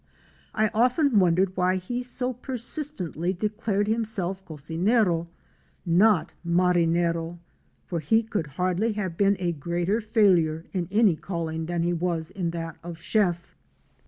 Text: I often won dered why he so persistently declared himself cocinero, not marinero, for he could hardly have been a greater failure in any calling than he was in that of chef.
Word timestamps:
I 0.55 0.69
often 0.73 1.19
won 1.19 1.35
dered 1.35 1.51
why 1.53 1.75
he 1.75 2.01
so 2.01 2.33
persistently 2.33 3.33
declared 3.33 3.87
himself 3.87 4.43
cocinero, 4.45 5.27
not 5.85 6.33
marinero, 6.43 7.37
for 7.85 7.99
he 7.99 8.23
could 8.23 8.47
hardly 8.57 8.93
have 8.93 9.15
been 9.15 9.35
a 9.37 9.51
greater 9.51 10.01
failure 10.01 10.65
in 10.73 10.87
any 10.89 11.15
calling 11.15 11.67
than 11.67 11.83
he 11.83 11.93
was 11.93 12.31
in 12.31 12.49
that 12.49 12.77
of 12.83 12.97
chef. 12.97 13.53